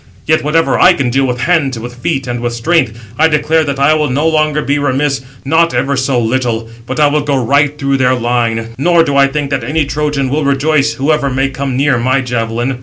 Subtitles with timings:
[0.25, 3.77] Yet whatever I can do with hands, with feet, and with strength, I declare that
[3.77, 7.77] I will no longer be remiss, not ever so little; but I will go right
[7.77, 11.77] through their line, nor do I think that any Trojan will rejoice, whoever may come
[11.77, 12.79] near my javelin."